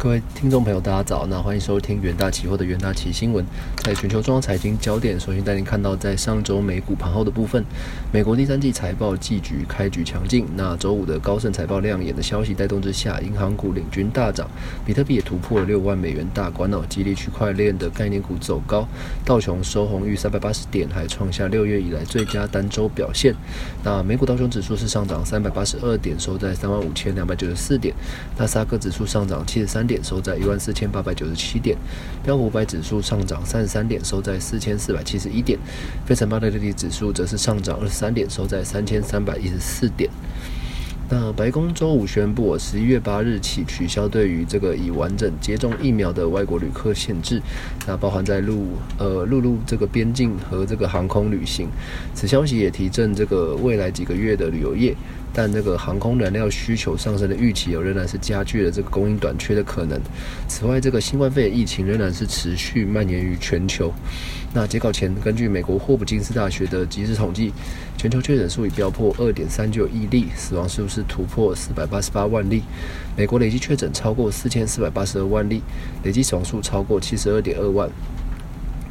[0.00, 1.26] 各位听众朋友，大家早！
[1.26, 3.44] 那欢迎收听元大期货的元大期新闻。
[3.78, 7.64] 在全球中央财经焦点，首先带您看到，在上周美股盘后的部分，
[8.12, 10.46] 美国第三季财报季局开局强劲。
[10.54, 14.48] 那周五的高盛财报亮眼的消息带动之下，银行股领军大涨，
[14.86, 18.86] 比特币也突破了六万美元大关哦，激励区块链的概念股走高。
[19.24, 23.34] 道琼收红逾三百八十点，还创下六月以来最佳单周表现。
[23.82, 27.92] 那美股道琼指数是上涨三百八十二点，收在三万五千两百九十四点。
[28.36, 29.87] 纳斯达克指数上涨七十三。
[29.88, 31.76] 点收在一万四千八百九十七点，
[32.22, 35.58] 标普五百指数上涨三十三点，收在四千四百七十一点，
[36.06, 40.10] 费城半导体指数则是上涨二十三点，收在三千三百一十四点。
[41.10, 47.40] 那白宫周五宣布，十一月八日起取消对于这个已完整接种疫苗的外国旅客限制，
[47.86, 48.66] 那包含在陆
[48.98, 51.66] 呃陆路这个边境和这个航空旅行。
[52.12, 54.94] 此消息也提振这个未来几个月的旅游业。
[55.38, 59.96] 但这个航空燃料需求上升的预期，有仍然是加剧了这个供应短缺的可能。
[60.48, 63.94] 此外，这个新冠肺炎疫情仍然是持续蔓延于全球。
[64.52, 67.52] 那截稿前，根据美国霍普金斯大学的即时统计，
[67.96, 72.64] 全球确诊数已飙破二点三九亿例，死亡数是突破四百八十八万例。
[73.16, 75.62] 美国累计确诊超过四千四百八十二万例，
[76.02, 77.88] 累计死亡数超过七十二点二万。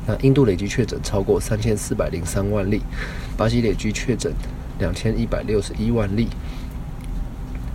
[0.05, 2.81] 那印度累计确诊超过三千四百零三万例，
[3.35, 4.31] 巴西累计确诊。
[4.79, 6.27] 两千一百六十一万例，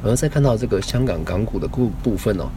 [0.03, 2.49] 而再看到这个香港港股的部部分哦。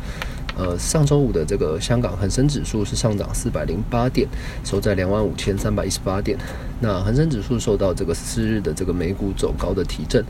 [0.58, 4.26] 呃，上周五的这个香港恒生指数是上涨四百零八点，
[4.64, 6.38] 收在两万五千三百一十八点。
[6.86, 10.24] 那恒生指数受到这个四日的这个美股走高的提振，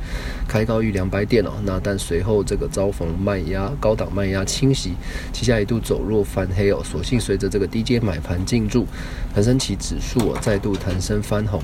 [0.48, 1.52] 开高逾两百点哦。
[1.66, 4.94] 那但随后这个遭逢卖压，高档卖压侵袭，
[5.34, 6.82] 旗下一度走弱翻黑哦。
[6.82, 8.88] 所幸随着这个低阶买盘进驻，
[9.34, 11.62] 恒生期指数哦再度弹升翻红。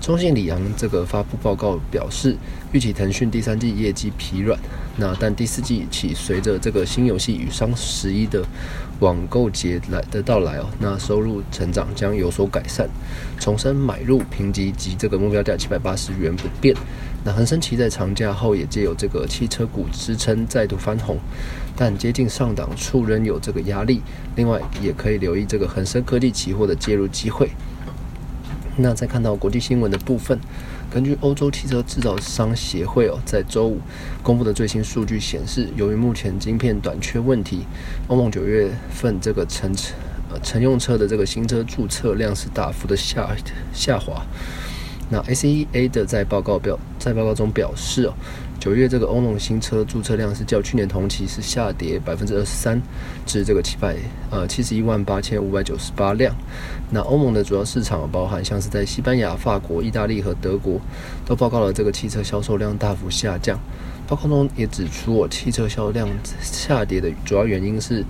[0.00, 2.36] 中信里昂这个发布报告表示，
[2.70, 4.56] 预期腾讯第三季业绩疲软。
[5.00, 8.44] 那但第四季起，随着这个新游戏与双十一的
[9.00, 12.88] 网购节来的到来哦，那收入成长将有所改善。
[13.38, 16.74] 重申买入评级及这个目标价七百八十元不变。
[17.24, 21.18] 那恒生期在长假后也借由这个汽车股支撑再度翻红，
[21.76, 24.00] 但接近上档处仍有这个压力。
[24.36, 27.50] 另外也可以留意这个恒生科技期货的介入机会。
[28.80, 30.38] 那再看到国际新闻的部分。
[30.90, 33.80] 根据欧洲汽车制造商协会哦，在周五
[34.22, 37.66] 公布的最新数据显示，由于目前晶片短缺问题，
[38.06, 39.70] 欧盟九月份这个乘
[40.30, 43.36] 呃乘用车的这个新车注册量是大幅的下
[43.74, 44.22] 下滑。
[45.10, 48.14] 那 ACEA 的在报告表在报告中表示哦。
[48.60, 52.80] 九月这个欧盟新车注册量是较去年同期是下跌百分之二十三，
[53.24, 53.96] 至这个七百
[54.30, 56.34] 呃七十一万八千五百九十八辆。
[56.90, 60.80] 那欧盟的主要市场包含像是在西班牙、法国、意大利和德国，
[61.24, 63.58] 都报告了这个汽车销售量大幅下降。
[64.08, 66.08] 报告中也指出，我汽车销量
[66.40, 68.04] 下跌的主要原因是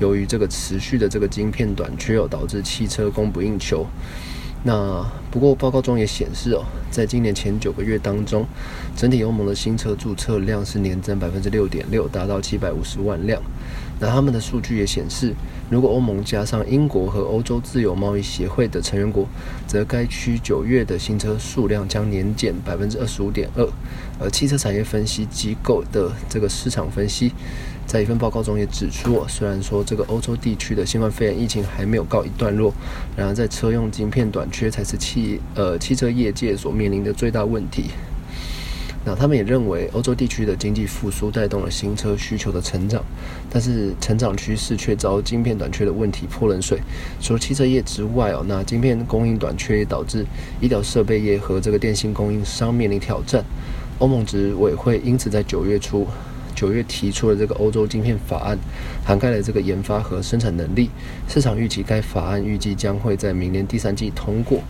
[0.00, 3.86] 由于这个持续的这个晶片短缺，导致汽车供不应求。
[4.66, 6.62] 那不过报告中也显示哦，
[6.92, 8.46] 在今年前九个月当中，
[8.94, 13.42] 整体欧盟的新车注册量是年增百分之六点六，达到七百五十万辆。
[13.98, 15.34] 那他们的数据也显示，
[15.68, 19.26] 如果欧盟加上英国和欧洲自由贸易协会的成员国，
[19.66, 23.68] 则该区九月的新车数量将年减百分之二十五点二。
[24.20, 27.32] 而汽车产业分析机构的这个市场分析。
[27.86, 32.72] 在一份报告中也指出，虽然说这个欧洲地区的新冠肺炎疫情还没有告一段落，
[33.16, 37.90] 然而在车用晶片短缺才是汽呃汽车业界所面临的最大问题。
[39.06, 43.04] 那他们也认为，欧洲地区的经济复苏带动了新车需求的成长，
[43.50, 46.80] 但是成长趋势却遭晶片短缺的问题泼冷水。
[47.20, 50.24] 除了汽车业之外哦，那晶片供应短缺也导致
[50.58, 53.44] 医疗设备业和这个电信供应商面临挑战。
[53.98, 56.08] 欧盟执委会因此在九月初。
[56.64, 58.58] 九月提出了这个欧洲晶片法案，
[59.04, 60.88] 涵盖了这个研发和生产能力。
[61.28, 64.62] 市场预期该法案预计将会在明年第三季通过。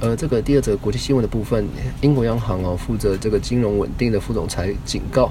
[0.00, 1.64] 而这个第二则国际新闻的部分，
[2.00, 5.30] 英国央行哦负责这个金融稳定的副总裁警告，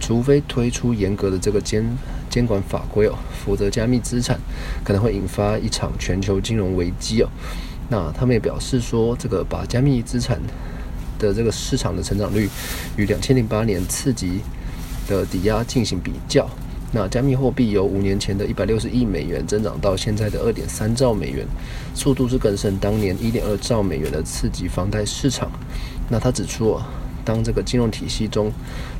[0.00, 1.84] 除非推出严格的这个监
[2.30, 3.14] 监管法规哦，
[3.44, 4.40] 否则加密资产
[4.82, 7.28] 可能会引发一场全球金融危机哦。
[7.90, 10.40] 那他们也表示说，这个把加密资产
[11.18, 12.48] 的这个市场的成长率
[12.96, 14.40] 与两千零八年刺激。
[15.10, 16.48] 的抵押进行比较，
[16.92, 21.44] 那加密货币由五年前的一百六十亿美元增长到现在的二点三兆美元，
[21.94, 25.50] 速度是更胜当年一点二兆美元的刺激房贷市场。
[26.08, 26.78] 那他指出，
[27.24, 28.52] 当这个金融体系中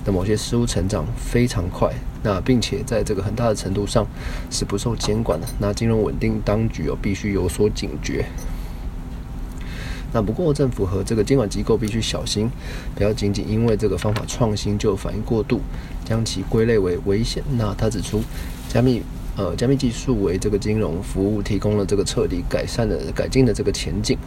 [0.04, 1.92] 的某些事物成长非常快，
[2.22, 4.04] 那并且在这个很大的程度上
[4.50, 8.26] 是不受监管的，那金融稳定当局哦必须有所警觉。
[10.12, 12.50] 那不过，政府和这个监管机构必须小心，
[12.94, 15.60] 不要仅仅因为这个方法创新就反应过度，
[16.04, 17.42] 将其归类为危险。
[17.56, 18.20] 那他指出，
[18.68, 19.02] 加密
[19.36, 24.18] 呃加密技术为这个金融服务提供了这个彻底改善的改进的这个前景。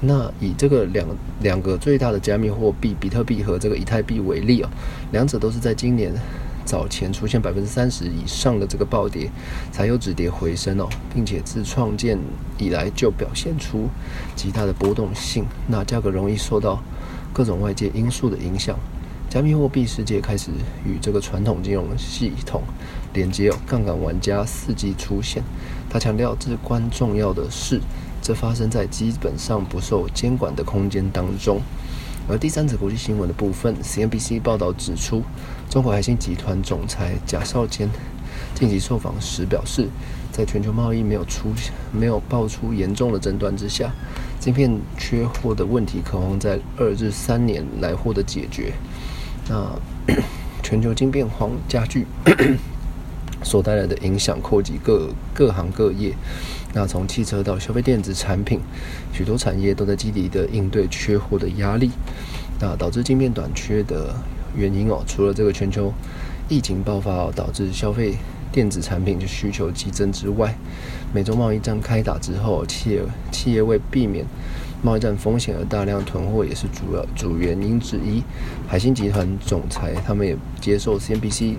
[0.00, 1.06] 那以这个两
[1.40, 4.70] 两个最大的加密货币比特币和这个以太币为例啊，
[5.12, 6.10] 两者都是在今年
[6.70, 9.28] 早前出现百分之三十以上的这个暴跌，
[9.72, 12.16] 才有止跌回升哦，并且自创建
[12.58, 13.88] 以来就表现出
[14.36, 15.44] 极大的波动性。
[15.66, 16.80] 那价格容易受到
[17.32, 18.78] 各种外界因素的影响，
[19.28, 20.52] 加密货币世界开始
[20.86, 22.62] 与这个传统金融系统
[23.14, 25.42] 连接哦，杠杆玩家伺机出现。
[25.90, 27.80] 他强调至关重要的是。
[28.22, 31.58] 这发生在基本上不受监管的空间当中。
[32.30, 35.22] 而第三则国际新闻的部分，CNBC 报道指出，
[35.68, 37.90] 中国海信集团总裁贾少坚
[38.54, 39.88] 近期受访时表示，
[40.30, 41.52] 在全球贸易没有出
[41.92, 43.92] 没有爆出严重的争端之下，
[44.38, 48.72] 晶片缺货的问题可望在二至三年来获得解决。
[49.48, 49.68] 那
[50.62, 52.06] 全球晶片荒加剧。
[53.42, 56.14] 所带来的影响扩及各各行各业，
[56.74, 58.60] 那从汽车到消费电子产品，
[59.12, 61.90] 许多产业都在积极的应对缺货的压力。
[62.60, 64.14] 那导致晶片短缺的
[64.54, 65.92] 原因哦，除了这个全球
[66.48, 68.16] 疫情爆发导致消费
[68.52, 70.54] 电子产品的需求激增之外，
[71.14, 73.02] 美洲贸易战开打之后，企业
[73.32, 74.26] 企业为避免
[74.82, 78.22] 贸易战风险而大量囤货，也是主要主原因之一。
[78.66, 81.56] 海信集团总裁他们也接受 CNBC。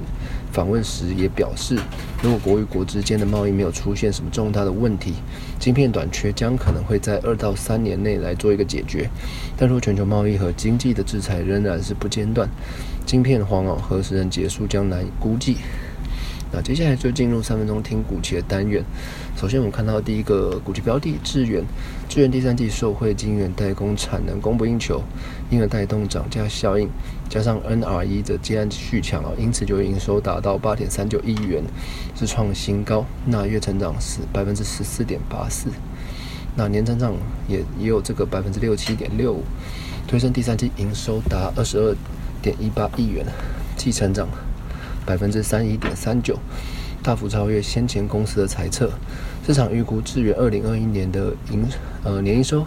[0.51, 1.79] 访问时也表示，
[2.21, 5.13] 如果国与国之间的贸易没有出现什么重大的问题，
[5.57, 9.09] 晶片短缺将可能会在二到三年内来做一个解决。
[9.55, 12.49] 但若全球贸易和经济的制裁仍然是不间断，
[13.05, 15.55] 晶片荒哦何时能结束将难以估计。
[16.53, 18.83] 那接下来就进入三分钟听股期的单元。
[19.37, 21.63] 首先，我们看到第一个股期标的智源，
[22.09, 25.01] 智源第三季受惠晶圆代工产能供不应求，
[25.49, 26.89] 因而带动涨价效应，
[27.29, 31.63] 加上 NRE 的接案续强啊，因此就营收达到八点三九亿元，
[32.15, 33.05] 是创新高。
[33.25, 35.69] 那月成长是百分之十四点八四，
[36.55, 37.13] 那年成长
[37.47, 39.43] 也也有这个百分之六七点六五，
[40.05, 41.95] 推升第三季营收达二十二
[42.41, 43.25] 点一八亿元，
[43.77, 44.27] 季成长。
[45.05, 46.37] 百分之三一点三九，
[47.01, 48.91] 大幅超越先前公司的猜测。
[49.45, 51.67] 市场预估至元二零二一年的营
[52.03, 52.65] 呃年营收，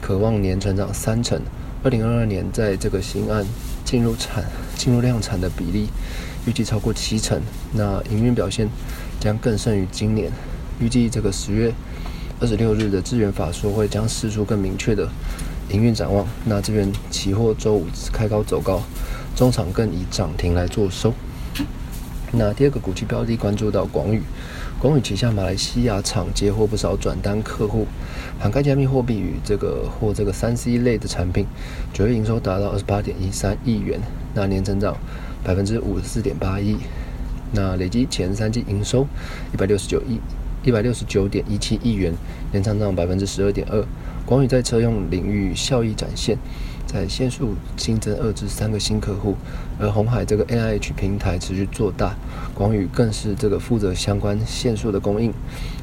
[0.00, 1.40] 渴望年成长三成。
[1.82, 3.46] 二零二二年在这个新案
[3.84, 4.44] 进入产
[4.76, 5.88] 进入量产的比例，
[6.46, 7.40] 预计超过七成。
[7.72, 8.68] 那营运表现
[9.18, 10.30] 将更胜于今年。
[10.78, 11.72] 预计这个十月
[12.40, 15.08] 二十六日的资源法说会将释出更明确的
[15.70, 16.26] 营运展望。
[16.44, 18.82] 那这边期货周五开高走高，
[19.36, 21.14] 中场更以涨停来做收。
[22.32, 24.22] 那第二个股期标的关注到广宇，
[24.78, 27.86] 广宇旗下马来西亚厂接获不少转单客户，
[28.38, 31.44] 涵盖加密货币与这个或这个三 C 类的产品，
[31.92, 34.00] 九月营收达到二十八点一三亿元，
[34.32, 34.96] 那年增长
[35.42, 36.76] 百分之五十四点八一，
[37.52, 39.06] 那累计前三季营收
[39.52, 40.20] 一百六十九亿
[40.62, 42.14] 一百六十九点一七亿元，
[42.52, 43.84] 年增长百分之十二点二，
[44.24, 46.38] 广宇在车用领域效益展现。
[46.92, 49.36] 在线速新增二至三个新客户，
[49.78, 52.16] 而红海这个 A I H 平台持续做大，
[52.52, 55.32] 广宇更是这个负责相关线速的供应。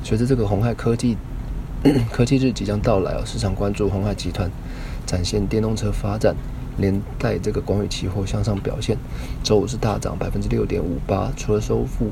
[0.04, 1.15] 随着这个红海科技
[2.12, 4.51] 科技日即将到来哦，市场关注红海集团
[5.06, 6.36] 展现电动车发展，
[6.77, 8.98] 连带这个广宇期货向上表现，
[9.42, 12.10] 周五是大涨百分之六点五八，除了收复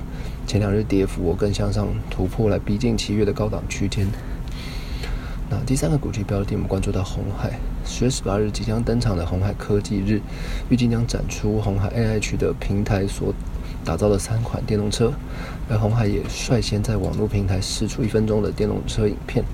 [0.47, 4.07] 前两日跌幅，我更向上突破来逼近七月的高档区间。
[5.47, 10.19] 那第三个主题标的，我们关注到红海，十月十八日即将登场的红海科技日，
[10.69, 13.31] 预计将展出红海 AI 区的平台所
[13.83, 15.13] 打造的三款电动车，
[15.69, 19.45] 而红海也率先在网络平台试出一分钟的电动车影片。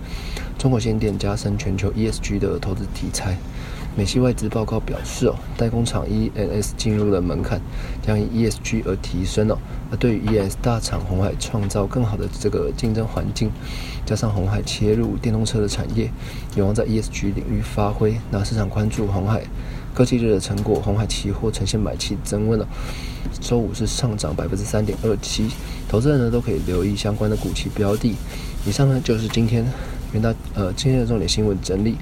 [0.61, 3.35] 中国限电加深全球 E S G 的投资题材。
[3.97, 7.59] 美系外资报告表示，哦，代工厂 E N S 进入了门槛，
[8.05, 9.57] 将以 E S G 而提升哦。
[9.89, 13.49] 而对于 E S 大厂红海创造更好的这个竞争环境，
[14.05, 16.11] 加上红海切入电动车的产业，
[16.55, 18.15] 有望在 E S G 领域发挥。
[18.29, 19.41] 那市场关注红海
[19.95, 22.67] 科技日的成果，红海期货呈现买气增温了，
[23.39, 25.49] 周五是上涨百分之三点二七。
[25.89, 28.13] 投资人呢都可以留意相关的股期标的。
[28.63, 29.65] 以上呢就是今天
[30.13, 31.95] 元大呃今天的重点新闻整理。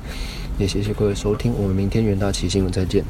[0.58, 3.04] 也谢谢各位收听，我们明天元大奇新闻再见。